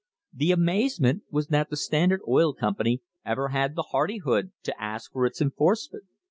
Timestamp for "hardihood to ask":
3.91-5.11